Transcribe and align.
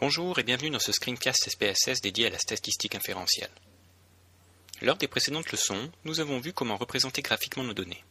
Bonjour 0.00 0.38
et 0.38 0.44
bienvenue 0.44 0.70
dans 0.70 0.78
ce 0.78 0.92
screencast 0.92 1.50
SPSS 1.50 2.00
dédié 2.00 2.28
à 2.28 2.30
la 2.30 2.38
statistique 2.38 2.94
inférentielle. 2.94 3.50
Lors 4.80 4.96
des 4.96 5.08
précédentes 5.08 5.50
leçons, 5.50 5.90
nous 6.04 6.20
avons 6.20 6.38
vu 6.38 6.52
comment 6.52 6.76
représenter 6.76 7.20
graphiquement 7.20 7.64
nos 7.64 7.74
données. 7.74 8.04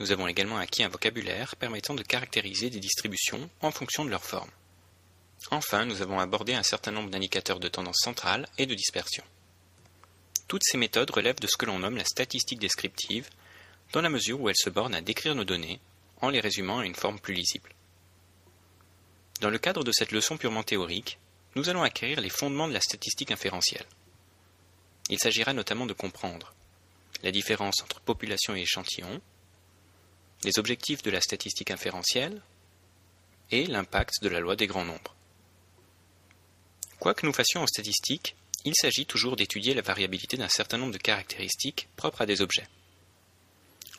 Nous 0.00 0.12
avons 0.12 0.28
également 0.28 0.58
acquis 0.58 0.82
un 0.82 0.90
vocabulaire 0.90 1.56
permettant 1.56 1.94
de 1.94 2.02
caractériser 2.02 2.68
des 2.68 2.78
distributions 2.78 3.48
en 3.62 3.70
fonction 3.70 4.04
de 4.04 4.10
leur 4.10 4.22
forme. 4.22 4.50
Enfin, 5.50 5.86
nous 5.86 6.02
avons 6.02 6.20
abordé 6.20 6.52
un 6.52 6.62
certain 6.62 6.90
nombre 6.90 7.08
d'indicateurs 7.08 7.58
de 7.58 7.68
tendance 7.68 8.00
centrale 8.04 8.46
et 8.58 8.66
de 8.66 8.74
dispersion. 8.74 9.24
Toutes 10.46 10.64
ces 10.64 10.76
méthodes 10.76 11.10
relèvent 11.10 11.40
de 11.40 11.46
ce 11.46 11.56
que 11.56 11.64
l'on 11.64 11.78
nomme 11.78 11.96
la 11.96 12.04
statistique 12.04 12.60
descriptive, 12.60 13.30
dans 13.94 14.02
la 14.02 14.10
mesure 14.10 14.42
où 14.42 14.50
elles 14.50 14.56
se 14.56 14.68
bornent 14.68 14.94
à 14.94 15.00
décrire 15.00 15.34
nos 15.34 15.44
données 15.44 15.80
en 16.20 16.28
les 16.28 16.40
résumant 16.40 16.80
à 16.80 16.84
une 16.84 16.94
forme 16.94 17.18
plus 17.18 17.32
lisible. 17.32 17.70
Dans 19.40 19.50
le 19.50 19.58
cadre 19.58 19.84
de 19.84 19.92
cette 19.92 20.10
leçon 20.10 20.36
purement 20.36 20.64
théorique, 20.64 21.18
nous 21.54 21.68
allons 21.68 21.82
acquérir 21.82 22.20
les 22.20 22.28
fondements 22.28 22.66
de 22.66 22.72
la 22.72 22.80
statistique 22.80 23.30
inférentielle. 23.30 23.86
Il 25.10 25.18
s'agira 25.18 25.52
notamment 25.52 25.86
de 25.86 25.92
comprendre 25.92 26.54
la 27.22 27.30
différence 27.30 27.80
entre 27.82 28.00
population 28.00 28.56
et 28.56 28.62
échantillon, 28.62 29.20
les 30.44 30.58
objectifs 30.58 31.02
de 31.02 31.10
la 31.10 31.20
statistique 31.20 31.70
inférentielle 31.70 32.42
et 33.50 33.66
l'impact 33.66 34.22
de 34.22 34.28
la 34.28 34.40
loi 34.40 34.56
des 34.56 34.66
grands 34.66 34.84
nombres. 34.84 35.14
Quoi 36.98 37.14
que 37.14 37.26
nous 37.26 37.32
fassions 37.32 37.62
en 37.62 37.66
statistique, 37.66 38.34
il 38.64 38.74
s'agit 38.74 39.06
toujours 39.06 39.36
d'étudier 39.36 39.72
la 39.72 39.82
variabilité 39.82 40.36
d'un 40.36 40.48
certain 40.48 40.78
nombre 40.78 40.92
de 40.92 40.98
caractéristiques 40.98 41.88
propres 41.96 42.22
à 42.22 42.26
des 42.26 42.40
objets. 42.40 42.66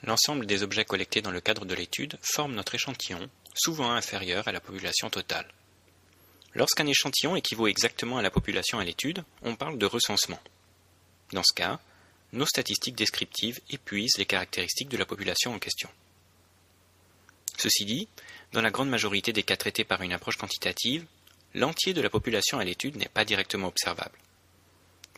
L'ensemble 0.03 0.45
des 0.45 0.63
objets 0.63 0.85
collectés 0.85 1.21
dans 1.21 1.31
le 1.31 1.41
cadre 1.41 1.65
de 1.65 1.75
l'étude 1.75 2.17
forme 2.21 2.55
notre 2.55 2.75
échantillon 2.75 3.29
souvent 3.55 3.91
inférieure 3.91 4.47
à 4.47 4.51
la 4.51 4.59
population 4.59 5.09
totale. 5.09 5.47
Lorsqu'un 6.55 6.87
échantillon 6.87 7.35
équivaut 7.35 7.67
exactement 7.67 8.17
à 8.17 8.21
la 8.21 8.31
population 8.31 8.79
à 8.79 8.83
l'étude, 8.83 9.23
on 9.43 9.55
parle 9.55 9.77
de 9.77 9.85
recensement. 9.85 10.39
Dans 11.31 11.43
ce 11.43 11.53
cas, 11.53 11.79
nos 12.33 12.45
statistiques 12.45 12.95
descriptives 12.95 13.59
épuisent 13.69 14.17
les 14.17 14.25
caractéristiques 14.25 14.89
de 14.89 14.97
la 14.97 15.05
population 15.05 15.53
en 15.53 15.59
question. 15.59 15.89
Ceci 17.57 17.85
dit, 17.85 18.07
dans 18.53 18.61
la 18.61 18.71
grande 18.71 18.89
majorité 18.89 19.33
des 19.33 19.43
cas 19.43 19.57
traités 19.57 19.83
par 19.83 20.01
une 20.01 20.13
approche 20.13 20.37
quantitative, 20.37 21.05
l'entier 21.53 21.93
de 21.93 22.01
la 22.01 22.09
population 22.09 22.57
à 22.57 22.63
l'étude 22.63 22.95
n'est 22.95 23.09
pas 23.09 23.25
directement 23.25 23.67
observable. 23.67 24.17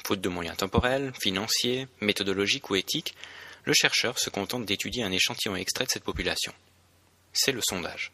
Faute 0.05 0.21
de 0.21 0.29
moyens 0.29 0.57
temporels, 0.57 1.13
financiers, 1.19 1.87
méthodologiques 2.01 2.69
ou 2.69 2.75
éthiques, 2.75 3.15
le 3.63 3.73
chercheur 3.73 4.17
se 4.17 4.29
contente 4.29 4.65
d'étudier 4.65 5.03
un 5.03 5.11
échantillon 5.11 5.55
extrait 5.55 5.85
de 5.85 5.91
cette 5.91 6.03
population. 6.03 6.53
C'est 7.31 7.51
le 7.51 7.61
sondage. 7.61 8.11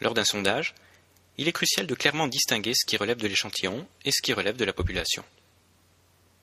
Lors 0.00 0.14
d'un 0.14 0.24
sondage, 0.24 0.74
il 1.36 1.48
est 1.48 1.52
crucial 1.52 1.86
de 1.86 1.94
clairement 1.94 2.26
distinguer 2.26 2.74
ce 2.74 2.84
qui 2.84 2.96
relève 2.96 3.18
de 3.18 3.28
l'échantillon 3.28 3.86
et 4.04 4.10
ce 4.10 4.22
qui 4.22 4.32
relève 4.32 4.56
de 4.56 4.64
la 4.64 4.72
population. 4.72 5.24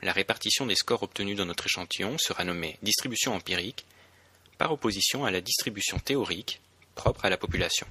La 0.02 0.14
répartition 0.14 0.66
des 0.66 0.76
scores 0.76 1.04
obtenus 1.04 1.38
dans 1.38 1.46
notre 1.46 1.66
échantillon 1.66 2.18
sera 2.18 2.44
nommée 2.44 2.78
distribution 2.82 3.34
empirique, 3.34 3.86
par 4.58 4.72
opposition 4.72 5.26
à 5.26 5.32
la 5.32 5.42
distribution 5.42 6.00
théorique 6.00 6.62
propre 6.96 7.26
à 7.26 7.30
la 7.30 7.38
population. 7.38 7.88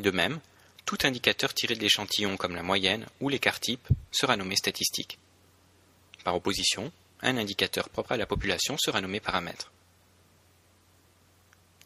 De 0.00 0.10
même, 0.10 0.40
tout 0.86 0.98
indicateur 1.04 1.54
tiré 1.54 1.74
de 1.74 1.80
l'échantillon 1.80 2.36
comme 2.36 2.54
la 2.54 2.62
moyenne 2.62 3.06
ou 3.20 3.28
l'écart 3.28 3.60
type 3.60 3.86
sera 4.10 4.36
nommé 4.36 4.56
statistique. 4.56 5.18
Par 6.24 6.34
opposition, 6.34 6.90
un 7.20 7.36
indicateur 7.36 7.88
propre 7.88 8.12
à 8.12 8.16
la 8.16 8.26
population 8.26 8.76
sera 8.78 9.00
nommé 9.00 9.20
paramètre. 9.20 9.70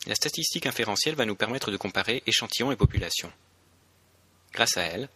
La 0.07 0.15
statistique 0.15 0.67
inférentielle 0.67 1.17
va 1.17 1.25
nous 1.25 1.35
permettre 1.35 1.71
de 1.71 1.77
comparer 1.77 2.23
échantillons 2.27 2.71
et 2.71 2.77
population. 2.77 3.33
Grâce 4.53 4.77
à 4.77 4.83
elle, 4.83 5.09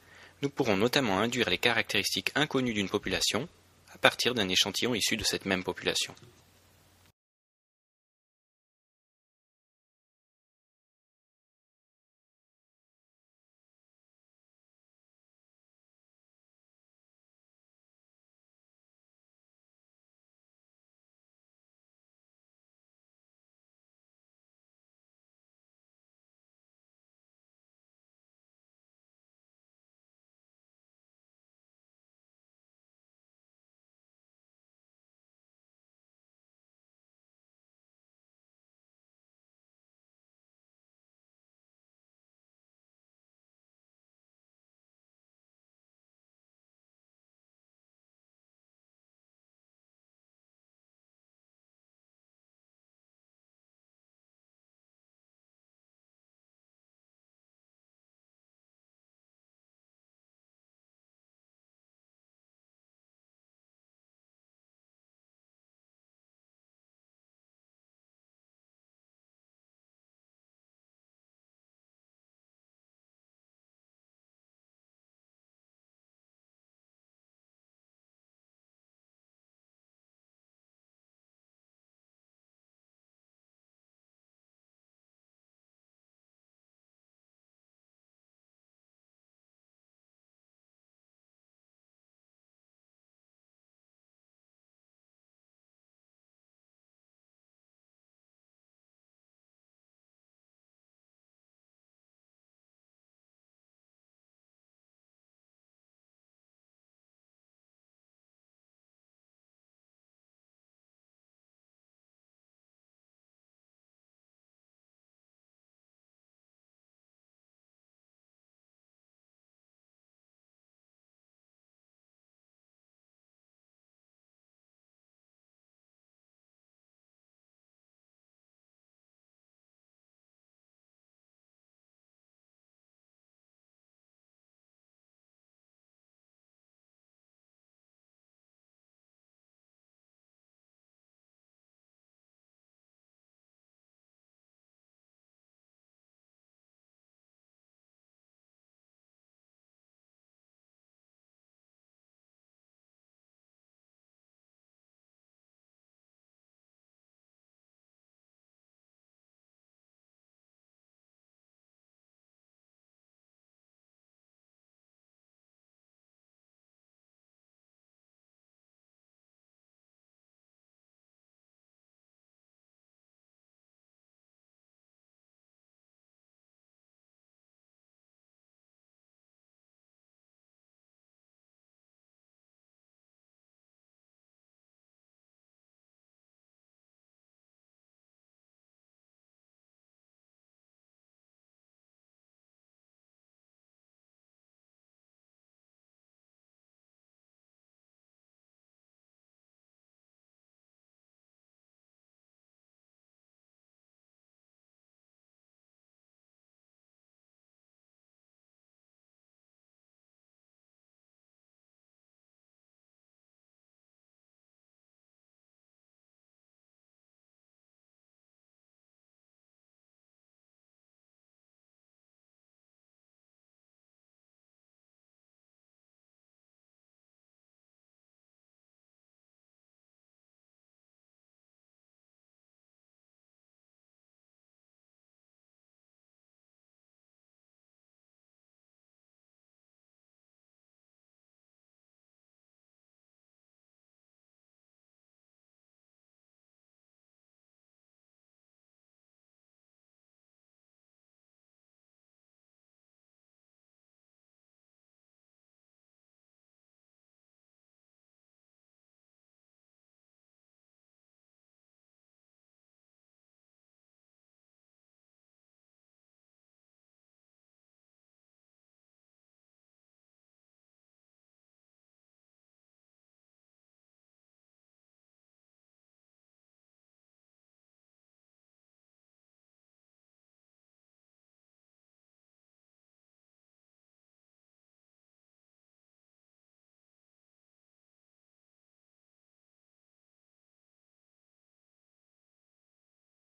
nous 0.42 0.50
pourrons 0.50 0.76
notamment 0.76 1.20
induire 1.20 1.48
les 1.48 1.58
caractéristiques 1.58 2.32
inconnues 2.34 2.74
d'une 2.74 2.88
population 2.88 3.48
à 3.94 3.98
partir 3.98 4.34
d'un 4.34 4.48
échantillon 4.48 4.94
issu 4.94 5.16
de 5.16 5.24
cette 5.24 5.44
même 5.44 5.62
population. 5.62 6.14